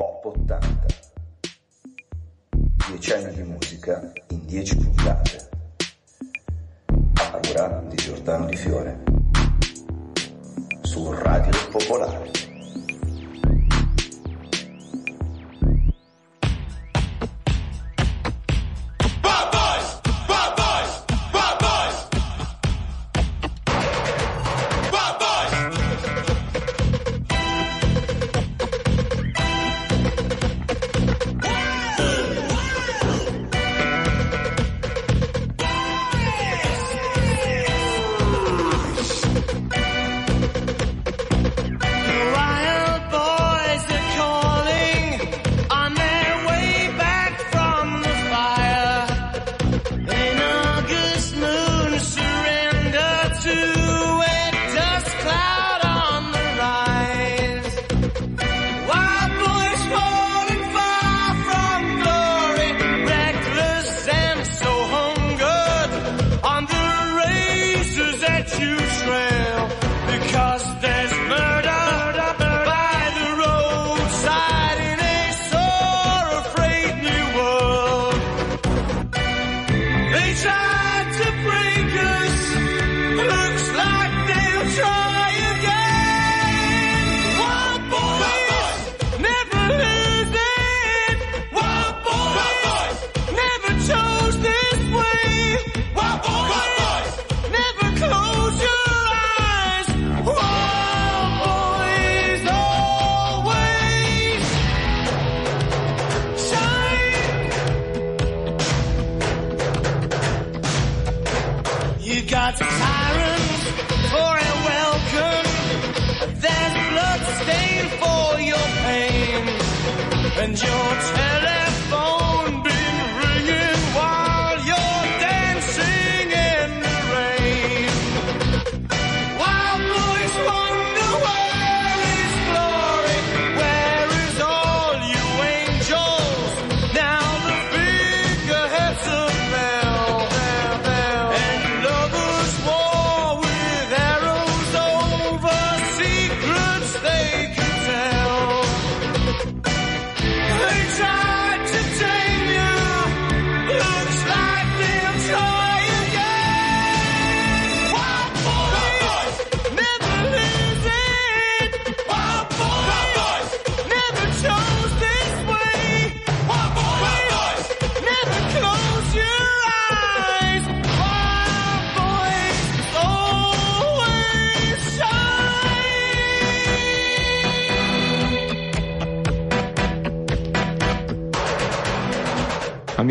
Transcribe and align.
Pop 0.00 0.24
80. 0.24 0.86
10 2.88 3.12
anni 3.12 3.34
di 3.34 3.42
musica 3.42 4.10
in 4.28 4.46
10 4.46 4.76
puntate. 4.76 5.48
A 7.16 7.40
cura 7.46 7.84
di 7.86 7.96
Giordano 7.96 8.46
Di 8.46 8.56
Fiore. 8.56 9.02
Su 10.80 11.12
Radio 11.12 11.52
Popolare. 11.70 12.39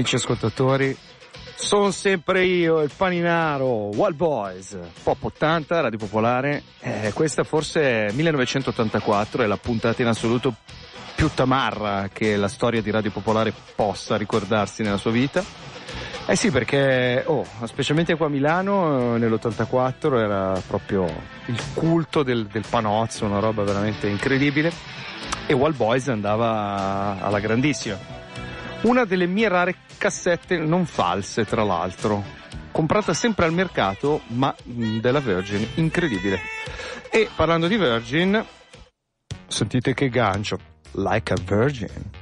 Amici 0.10 0.26
ascoltatori, 0.26 0.98
sono 1.54 1.92
sempre 1.92 2.44
io, 2.44 2.82
il 2.82 2.90
paninaro, 2.98 3.90
Wild 3.94 4.16
Boys, 4.16 4.76
Pop 5.04 5.24
80, 5.24 5.82
Radio 5.82 6.00
Popolare. 6.00 6.64
Eh, 6.80 7.12
questa 7.14 7.44
forse 7.44 8.08
è 8.08 8.12
1984, 8.14 9.44
è 9.44 9.46
la 9.46 9.58
puntata 9.58 10.02
in 10.02 10.08
assoluto 10.08 10.56
più 11.14 11.30
tamarra 11.32 12.10
che 12.12 12.38
la 12.38 12.48
storia 12.48 12.82
di 12.82 12.90
Radio 12.90 13.12
Popolare 13.12 13.54
possa 13.76 14.18
ricordarsi 14.18 14.82
nella 14.82 14.98
sua 14.98 15.12
vita. 15.12 15.44
Eh 16.26 16.36
sì, 16.36 16.50
perché, 16.50 17.22
oh, 17.28 17.46
specialmente 17.66 18.16
qua 18.18 18.26
a 18.26 18.30
Milano, 18.30 19.14
eh, 19.14 19.20
nell'84 19.20 20.18
era 20.18 20.60
proprio 20.66 21.06
il 21.46 21.62
culto 21.76 22.24
del, 22.24 22.48
del 22.48 22.66
panozzo, 22.68 23.26
una 23.26 23.38
roba 23.38 23.62
veramente 23.62 24.08
incredibile. 24.08 24.72
E 25.46 25.54
Wild 25.54 25.76
Boys 25.76 26.08
andava 26.08 27.20
alla 27.22 27.40
grandissima. 27.40 28.19
Una 28.82 29.04
delle 29.04 29.26
mie 29.26 29.50
rare 29.50 29.76
cassette 29.98 30.58
non 30.58 30.86
false, 30.86 31.44
tra 31.46 31.64
l'altro. 31.64 32.24
Comprata 32.72 33.14
sempre 33.14 33.46
al 33.46 33.52
mercato, 33.52 34.22
ma 34.28 34.56
mh, 34.64 35.00
della 35.00 35.20
Virgin, 35.20 35.68
incredibile. 35.76 36.40
E 37.12 37.28
parlando 37.36 37.68
di 37.68 37.76
Virgin, 37.76 38.42
sentite 39.48 39.94
che 39.94 40.08
gancio. 40.08 40.58
Like 40.94 41.34
a 41.34 41.38
Virgin. 41.44 42.19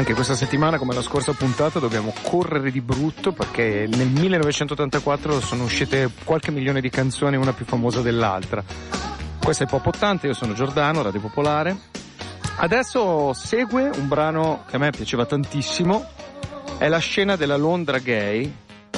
Anche 0.00 0.14
questa 0.14 0.34
settimana, 0.34 0.78
come 0.78 0.94
la 0.94 1.02
scorsa 1.02 1.34
puntata, 1.34 1.78
dobbiamo 1.78 2.14
correre 2.22 2.70
di 2.70 2.80
brutto 2.80 3.32
perché 3.32 3.86
nel 3.86 4.08
1984 4.08 5.40
sono 5.42 5.64
uscite 5.64 6.10
qualche 6.24 6.50
milione 6.50 6.80
di 6.80 6.88
canzoni, 6.88 7.36
una 7.36 7.52
più 7.52 7.66
famosa 7.66 8.00
dell'altra. 8.00 8.64
Questo 9.38 9.64
è 9.64 9.66
Pop 9.66 9.84
80, 9.84 10.26
io 10.26 10.32
sono 10.32 10.54
Giordano, 10.54 11.02
Radio 11.02 11.20
Popolare. 11.20 11.76
Adesso 12.60 13.34
segue 13.34 13.90
un 13.94 14.08
brano 14.08 14.64
che 14.66 14.76
a 14.76 14.78
me 14.78 14.88
piaceva 14.90 15.26
tantissimo, 15.26 16.06
è 16.78 16.88
la 16.88 16.96
scena 16.96 17.36
della 17.36 17.58
Londra 17.58 17.98
gay. 17.98 18.50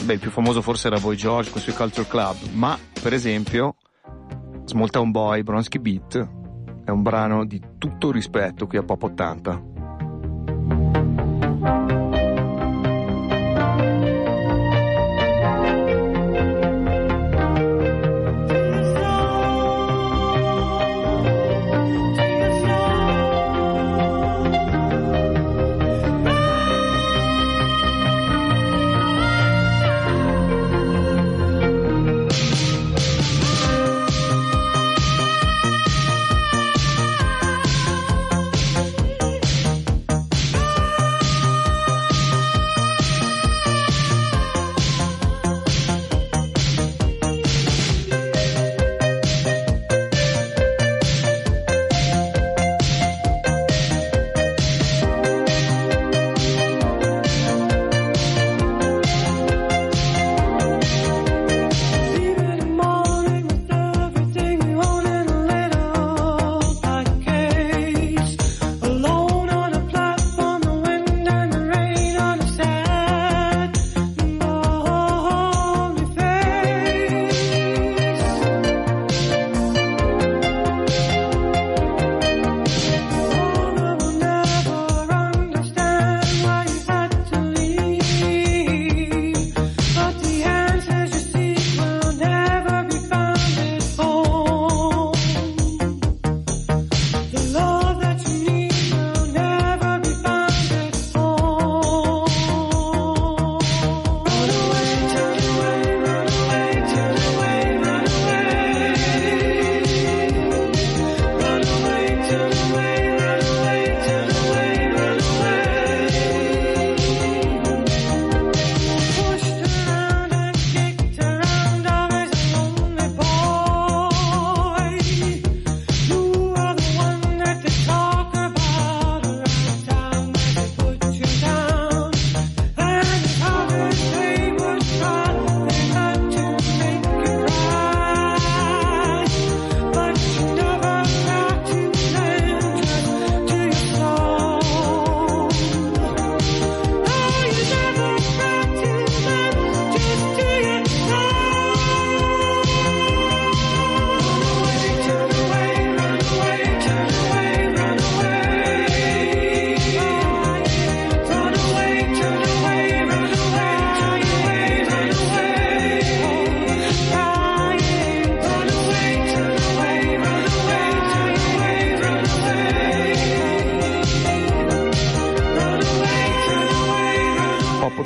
Beh, 0.05 0.13
il 0.13 0.21
più 0.21 0.31
famoso 0.31 0.63
forse 0.63 0.87
era 0.87 1.01
Boy 1.01 1.17
George 1.17 1.51
con 1.51 1.59
i 1.59 1.65
suoi 1.65 1.75
Culture 1.75 2.07
Club, 2.07 2.37
ma 2.53 2.79
per 3.03 3.13
esempio 3.13 3.75
Small 4.67 4.91
Town 4.91 5.11
Boy, 5.11 5.43
Bronski 5.43 5.81
Beat 5.81 6.29
è 6.85 6.91
un 6.91 7.03
brano 7.03 7.45
di 7.45 7.61
tutto 7.77 8.13
rispetto 8.13 8.69
qui 8.69 8.79
a 8.79 8.85
Pop 8.85 9.03
80. 9.03 9.71
thank 10.94 11.19
you 11.19 11.22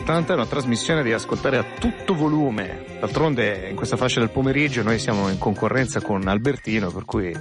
80 0.06 0.34
è 0.34 0.36
una 0.36 0.46
trasmissione 0.46 1.02
da 1.02 1.16
ascoltare 1.16 1.56
a 1.56 1.64
tutto 1.80 2.14
volume. 2.14 2.84
D'altronde 3.00 3.66
in 3.68 3.74
questa 3.74 3.96
fascia 3.96 4.20
del 4.20 4.30
pomeriggio 4.30 4.84
noi 4.84 5.00
siamo 5.00 5.28
in 5.28 5.36
concorrenza 5.36 6.00
con 6.00 6.28
Albertino, 6.28 6.92
per 6.92 7.04
cui 7.04 7.36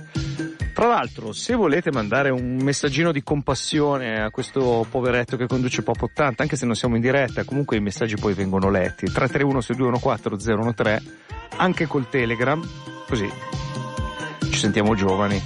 tra 0.74 0.88
l'altro, 0.88 1.32
se 1.32 1.54
volete 1.54 1.92
mandare 1.92 2.32
un 2.32 2.58
messaggino 2.64 3.12
di 3.12 3.22
compassione 3.22 4.20
a 4.20 4.32
questo 4.32 4.84
poveretto 4.90 5.38
che 5.38 5.46
conduce 5.46 5.84
Pop 5.84 6.02
80, 6.02 6.42
anche 6.42 6.56
se 6.56 6.66
non 6.66 6.74
siamo 6.74 6.96
in 6.96 7.02
diretta, 7.02 7.44
comunque 7.44 7.78
i 7.78 7.82
messaggi 7.82 8.16
poi 8.16 8.34
vengono 8.34 8.72
letti. 8.72 9.06
331 9.06 9.62
6214 9.62 10.74
013, 10.74 11.12
anche 11.58 11.86
col 11.86 12.10
Telegram, 12.10 12.68
così 13.08 13.32
ci 14.50 14.58
sentiamo 14.58 14.96
giovani. 14.96 15.40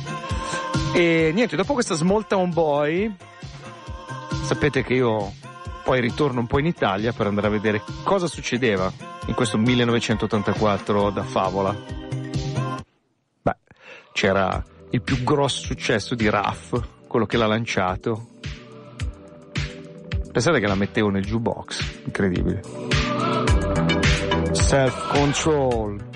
E 0.94 1.32
niente, 1.34 1.58
dopo 1.58 1.74
questa 1.74 1.96
Small 1.96 2.26
Town 2.28 2.50
Boy, 2.54 3.14
sapete 4.46 4.84
che 4.84 4.94
io 4.94 5.34
poi 5.83 6.01
ritorno 6.01 6.39
un 6.39 6.48
po' 6.48 6.59
in 6.59 6.65
Italia 6.65 7.12
per 7.13 7.27
andare 7.27 7.48
a 7.48 7.50
vedere 7.50 7.81
cosa 8.03 8.27
succedeva 8.27 8.91
in 9.25 9.33
questo 9.33 9.57
1984 9.57 11.09
da 11.09 11.24
Favola. 11.24 11.75
Beh, 13.41 13.57
c'era 14.12 14.63
il 14.91 15.01
più 15.01 15.24
grosso 15.24 15.62
successo 15.62 16.15
di 16.15 16.29
Raff, 16.29 16.74
quello 17.07 17.25
che 17.25 17.38
l'ha 17.38 17.48
lanciato. 17.48 18.27
Pensate 20.31 20.59
che 20.59 20.67
la 20.67 20.75
mettevo 20.75 21.09
nel 21.09 21.25
jukebox, 21.25 22.03
incredibile. 22.05 22.62
Self 24.51 25.12
control. 25.12 26.07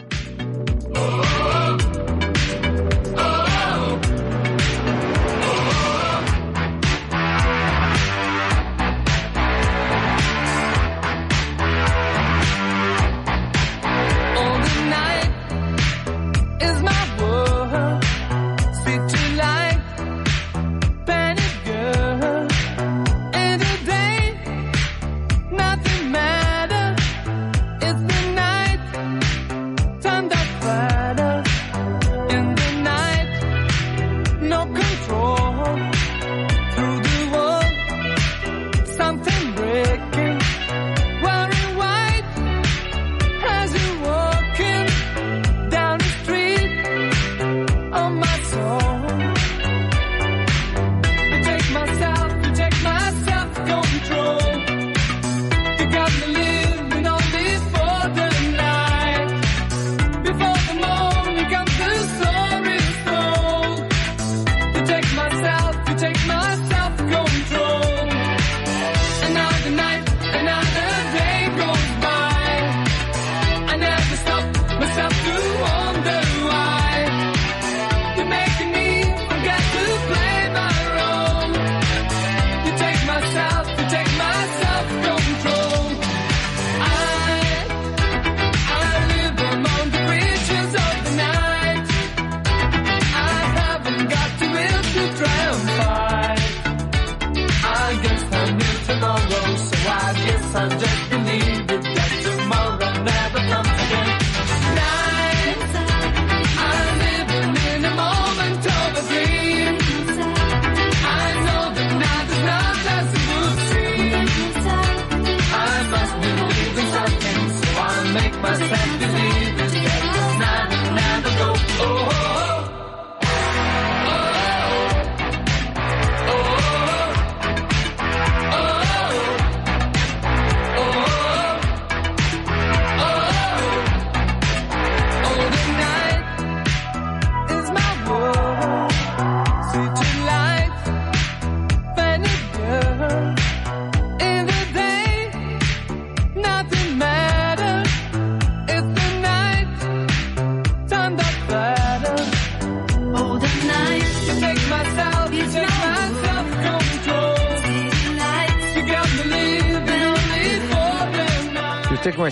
I 100.63 101.02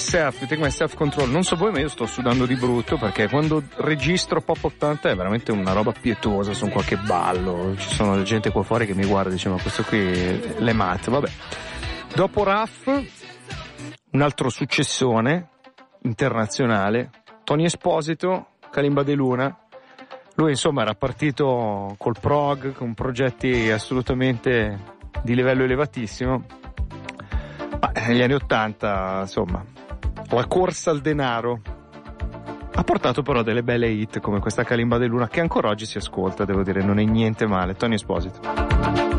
myself, 0.01 0.39
you 0.39 0.47
take 0.47 0.59
myself 0.59 0.95
control. 0.95 1.29
Non 1.29 1.43
so 1.43 1.55
voi, 1.55 1.71
ma 1.71 1.79
io 1.79 1.87
sto 1.87 2.07
sudando 2.07 2.47
di 2.47 2.55
brutto 2.55 2.97
perché 2.97 3.29
quando 3.29 3.63
registro 3.77 4.41
Pop 4.41 4.63
80 4.63 5.11
è 5.11 5.15
veramente 5.15 5.51
una 5.51 5.73
roba 5.73 5.91
pietosa, 5.91 6.53
sono 6.53 6.71
qualche 6.71 6.97
ballo. 6.97 7.75
Ci 7.77 7.89
sono 7.89 8.21
gente 8.23 8.49
qua 8.51 8.63
fuori 8.63 8.87
che 8.87 8.95
mi 8.95 9.05
guarda 9.05 9.29
e 9.29 9.33
dice 9.33 9.49
ma 9.49 9.61
questo 9.61 9.83
qui 9.83 10.57
le 10.57 10.73
matte, 10.73 11.11
vabbè. 11.11 11.29
Dopo 12.15 12.43
RAF, 12.43 12.87
un 14.11 14.21
altro 14.21 14.49
successone 14.49 15.49
internazionale, 16.01 17.11
Tony 17.43 17.65
Esposito, 17.65 18.47
Kalimba 18.71 19.03
De 19.03 19.13
Luna. 19.13 19.55
Lui 20.35 20.49
insomma 20.49 20.81
era 20.81 20.95
partito 20.95 21.93
col 21.97 22.15
prog, 22.19 22.73
con 22.73 22.95
progetti 22.95 23.69
assolutamente 23.69 24.79
di 25.21 25.35
livello 25.35 25.63
elevatissimo. 25.63 26.43
Ma 27.79 27.91
negli 28.07 28.21
anni 28.21 28.33
Ottanta, 28.33 29.19
insomma, 29.21 29.63
la 30.35 30.45
corsa 30.47 30.91
al 30.91 31.01
denaro 31.01 31.61
ha 32.73 32.83
portato 32.83 33.21
però 33.21 33.43
delle 33.43 33.63
belle 33.63 33.89
hit 33.89 34.19
come 34.19 34.39
questa 34.39 34.63
Kalimba 34.63 34.97
De 34.97 35.05
Luna 35.05 35.27
che 35.27 35.41
ancora 35.41 35.69
oggi 35.69 35.85
si 35.85 35.97
ascolta, 35.97 36.45
devo 36.45 36.63
dire, 36.63 36.81
non 36.81 36.99
è 36.99 37.03
niente 37.03 37.45
male. 37.45 37.75
Tony 37.75 37.95
Esposito. 37.95 39.10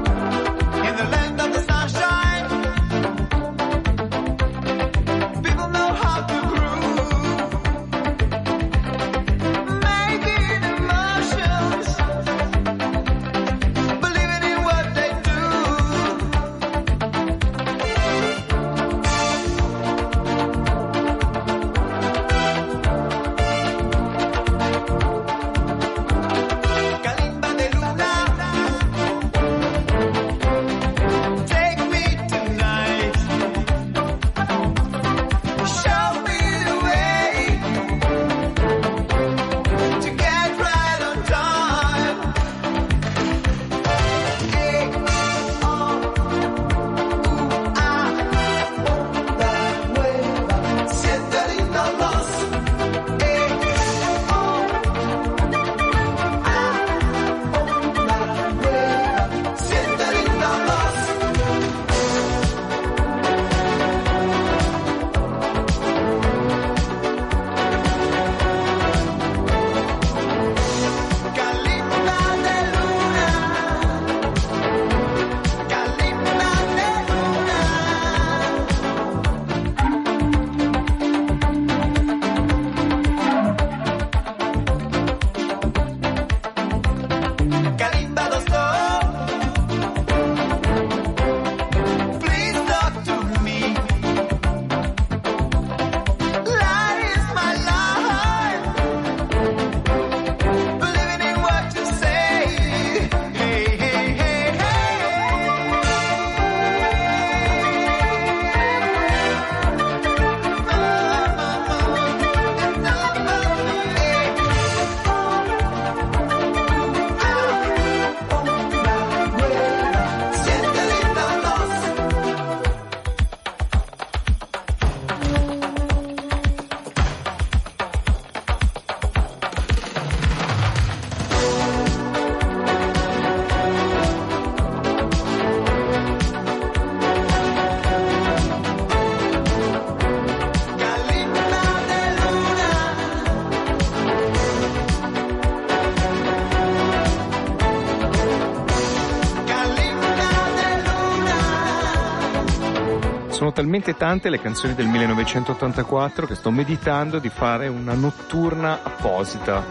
Talmente 153.62 153.94
tante 153.94 154.28
le 154.28 154.40
canzoni 154.40 154.74
del 154.74 154.88
1984 154.88 156.26
che 156.26 156.34
sto 156.34 156.50
meditando 156.50 157.20
di 157.20 157.28
fare 157.28 157.68
una 157.68 157.94
notturna 157.94 158.82
apposita. 158.82 159.62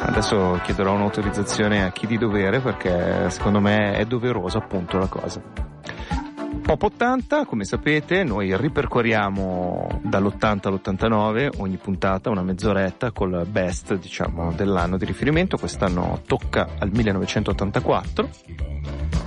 Adesso 0.00 0.58
chiederò 0.64 0.94
un'autorizzazione 0.94 1.84
a 1.84 1.92
chi 1.92 2.08
di 2.08 2.18
dovere 2.18 2.58
perché 2.58 3.30
secondo 3.30 3.60
me 3.60 3.92
è 3.92 4.04
doverosa 4.04 4.58
appunto 4.58 4.98
la 4.98 5.06
cosa. 5.06 5.40
Pop 6.60 6.82
80, 6.82 7.44
come 7.44 7.64
sapete, 7.64 8.24
noi 8.24 8.56
ripercorriamo 8.56 10.00
dall'80 10.02 10.66
all'89 10.66 11.50
ogni 11.58 11.76
puntata, 11.76 12.30
una 12.30 12.42
mezz'oretta 12.42 13.12
col 13.12 13.46
best, 13.48 13.94
diciamo, 13.94 14.52
dell'anno 14.54 14.96
di 14.96 15.04
riferimento. 15.04 15.56
Quest'anno 15.56 16.20
tocca 16.26 16.66
al 16.80 16.90
1984. 16.90 19.23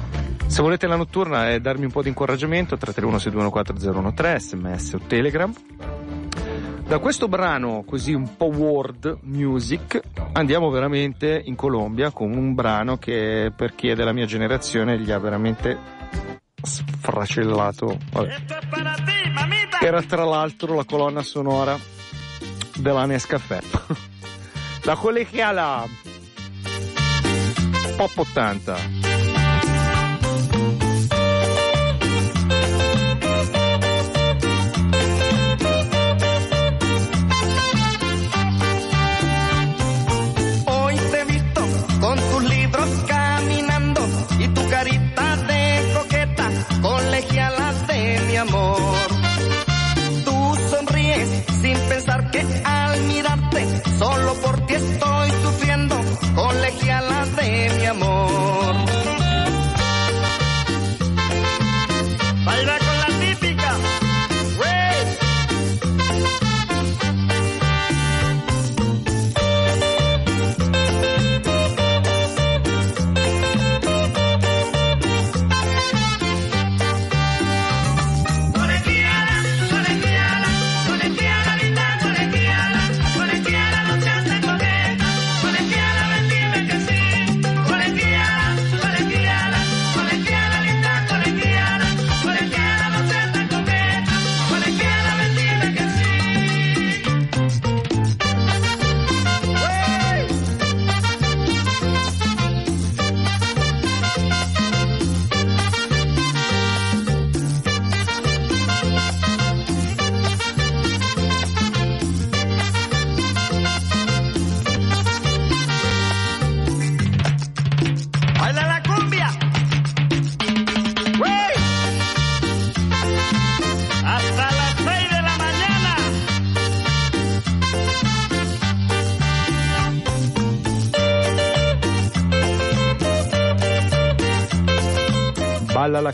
Se 0.48 0.62
volete 0.62 0.88
la 0.88 0.96
notturna 0.96 1.52
e 1.52 1.60
darmi 1.60 1.86
un 1.86 1.92
po' 1.92 2.02
di 2.02 2.08
incoraggiamento, 2.08 2.76
331-621-4013, 2.78 4.36
sms 4.38 4.94
o 4.94 5.00
telegram. 5.06 5.54
Da 6.88 7.00
questo 7.00 7.28
brano, 7.28 7.84
così 7.86 8.14
un 8.14 8.38
po' 8.38 8.46
world 8.46 9.20
music, 9.24 10.00
andiamo 10.32 10.70
veramente 10.70 11.42
in 11.44 11.56
Colombia 11.56 12.12
con 12.12 12.32
un 12.32 12.54
brano 12.54 12.98
che 12.98 13.52
per 13.54 13.76
chi 13.76 13.90
è 13.90 13.96
della 13.96 14.14
mia 14.14 14.26
generazione 14.26 14.98
gli 14.98 15.12
ha 15.12 15.20
veramente 15.20 15.78
sfracellato. 16.62 17.98
Vabbè. 18.12 18.36
Era 19.82 20.02
tra 20.02 20.24
l'altro 20.24 20.76
la 20.76 20.86
colonna 20.86 21.22
sonora 21.24 21.78
della 22.78 23.06
Nescafè. 23.06 23.60
la 24.84 24.96
collegiala 24.98 25.86
Pop 27.98 28.18
80. 28.18 28.97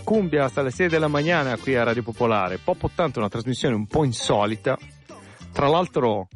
cumbia 0.04 0.46
hasta 0.46 0.62
le 0.62 0.72
6 0.72 0.88
della 0.88 1.08
mattina 1.08 1.58
qui 1.58 1.76
a 1.76 1.84
Radio 1.84 2.04
Popolare. 2.04 2.58
Pop 2.58 2.84
80 2.84 3.16
è 3.16 3.20
una 3.20 3.30
trasmissione 3.30 3.76
un 3.76 3.88
po' 3.88 4.04
insolita. 4.04 4.78
Tra 5.52 5.68
l'altro 5.68 6.28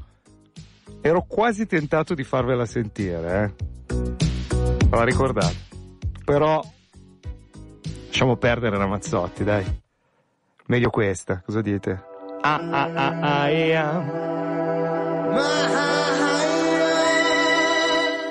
ero 1.01 1.25
quasi 1.27 1.65
tentato 1.65 2.13
di 2.13 2.23
farvela 2.23 2.65
sentire, 2.65 3.43
eh. 3.43 3.53
La 4.89 5.03
ricordate. 5.03 5.55
Però 6.23 6.63
lasciamo 8.07 8.35
perdere 8.37 8.77
Ramazzotti, 8.77 9.43
dai. 9.43 9.65
Meglio 10.67 10.89
questa, 10.89 11.41
cosa 11.45 11.61
dite? 11.61 12.03
Ah 12.41 12.59
ah 12.71 12.91
ah 12.93 13.19
ah 13.19 13.49
yeah. 13.49 14.35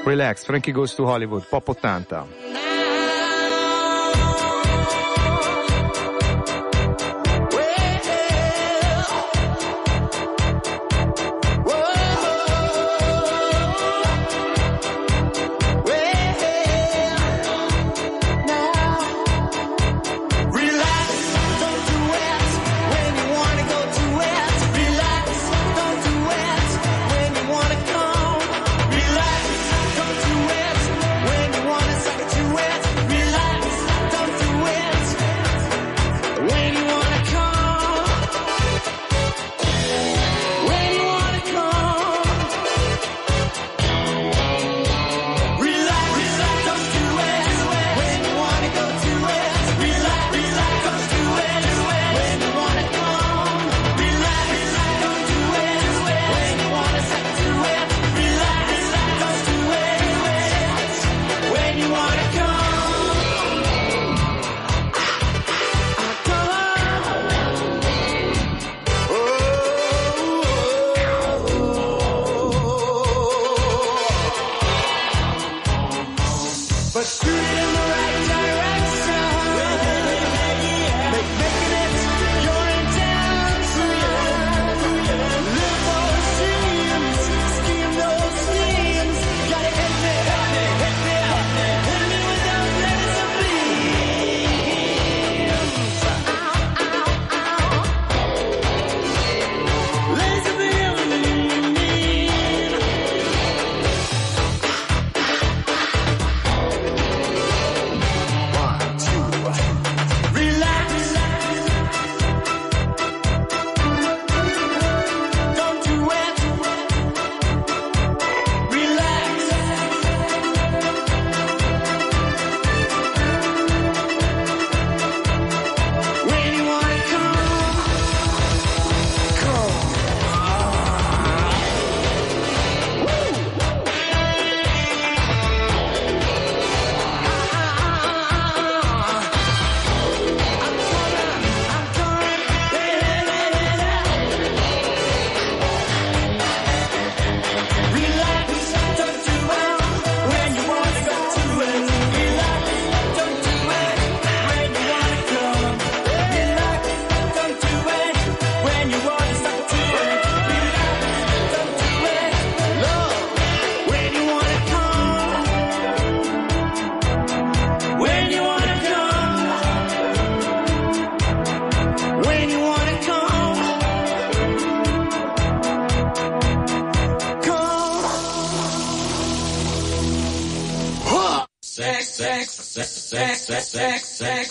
Relax, 0.05 0.45
Frankie 0.45 0.73
Goes 0.73 0.95
to 0.95 1.05
Hollywood, 1.05 1.47
Pop 1.49 1.67
80. 1.67 2.46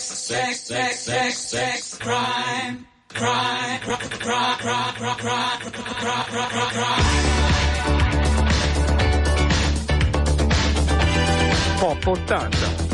Sex, 0.00 0.60
sex, 0.60 0.60
sex, 0.60 0.98
sex, 1.00 1.38
sex, 1.38 1.98
crime, 1.98 2.86
crime, 3.08 3.80
crime, 3.80 3.98
crime, 3.98 4.56
crime, 4.58 4.94
crime, 4.94 5.18
crime, 5.18 5.60
crime, 5.60 6.48
crime, 6.50 6.70
crime. 6.70 7.26
Pop 11.80 12.06
80. 12.08 12.85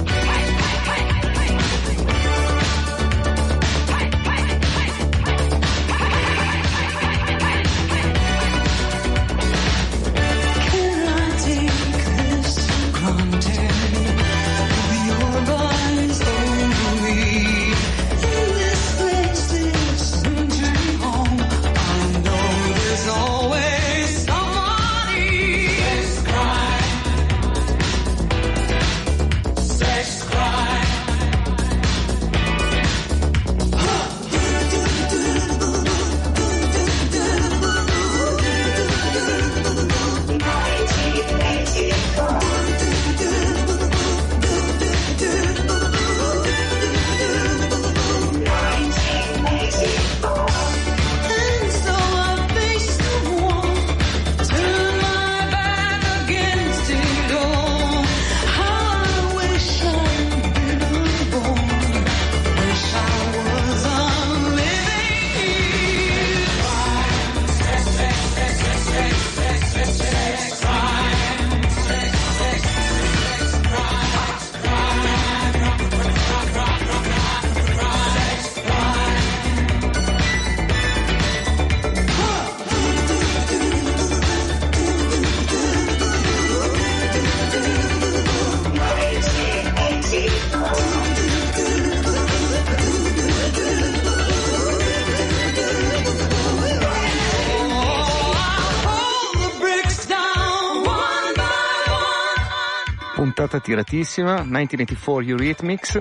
Puntata 103.53 103.61
tiratissima, 103.61 104.43
1984 104.43 105.29
Eurythmics. 105.29 106.01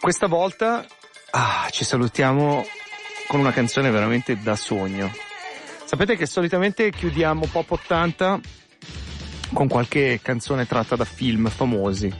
Questa 0.00 0.26
volta 0.26 0.84
ah, 1.30 1.68
ci 1.70 1.84
salutiamo 1.84 2.64
con 3.26 3.40
una 3.40 3.52
canzone 3.52 3.90
veramente 3.90 4.38
da 4.38 4.54
sogno. 4.56 5.10
Sapete 5.84 6.16
che 6.16 6.26
solitamente 6.26 6.90
chiudiamo 6.90 7.46
Pop 7.46 7.70
80 7.70 8.40
con 9.54 9.68
qualche 9.68 10.20
canzone 10.22 10.66
tratta 10.66 10.96
da 10.96 11.04
film 11.04 11.48
famosi. 11.48 12.12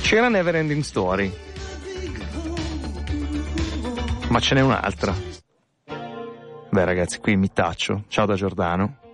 C'era 0.00 0.28
Neverending 0.28 0.82
Story, 0.82 1.32
ma 4.28 4.40
ce 4.40 4.54
n'è 4.54 4.62
un'altra. 4.62 5.14
Beh 6.70 6.84
ragazzi, 6.84 7.18
qui 7.18 7.36
mi 7.36 7.52
taccio. 7.52 8.04
Ciao 8.08 8.26
da 8.26 8.34
Giordano. 8.34 9.07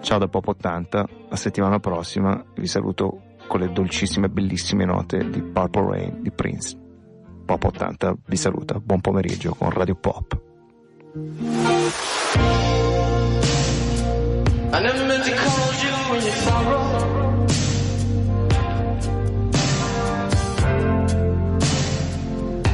Ciao 0.00 0.18
da 0.18 0.28
Pop 0.28 0.46
80, 0.46 1.08
la 1.28 1.36
settimana 1.36 1.80
prossima 1.80 2.42
vi 2.56 2.66
saluto 2.66 3.22
con 3.46 3.60
le 3.60 3.72
dolcissime 3.72 4.26
e 4.26 4.30
bellissime 4.30 4.84
note 4.84 5.28
di 5.28 5.42
Purple 5.42 5.86
Rain 5.86 6.22
di 6.22 6.30
Prince. 6.30 6.76
Pop 7.44 7.64
80 7.64 8.16
vi 8.26 8.36
saluta, 8.36 8.78
buon 8.78 9.00
pomeriggio 9.00 9.54
con 9.54 9.70
Radio 9.70 9.96
Pop. 9.96 10.40
I 14.70 14.80
never 14.80 15.06
meant 15.06 15.24
to 15.24 15.32
call 15.34 15.72
you 15.82 15.92
when 16.10 16.22
you're 16.22 16.36
sorrow. 16.44 17.06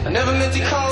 I 0.05 0.11
never 0.11 0.33
meant 0.33 0.53
to 0.53 0.61
call 0.61 0.84